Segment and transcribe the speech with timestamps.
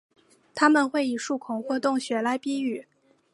[0.55, 2.87] 它们会以树孔或洞穴来避雨。